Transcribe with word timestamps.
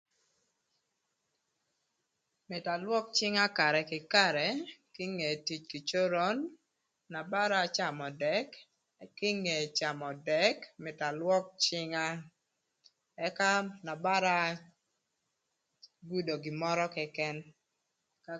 Mïtö 2.49 2.69
alwök 2.75 3.05
cïnga 3.17 3.45
karë 3.59 3.81
kï 3.89 3.99
karë 4.13 4.47
kinge 4.95 5.29
tic 5.47 5.61
kï 5.71 5.79
coron, 5.89 6.37
na 7.13 7.19
bara 7.31 7.57
acamö 7.67 8.07
dëk, 8.21 8.49
kinge 9.19 9.57
camö 9.77 10.09
dëk 10.29 10.57
mïtö 10.83 11.03
alwök 11.11 11.45
cïnga 11.63 12.05
ëka 13.27 13.51
na 13.85 13.93
bara 14.05 14.33
agudo 15.97 16.33
gin 16.43 16.55
mörö 16.61 16.85
këkën 16.95 17.37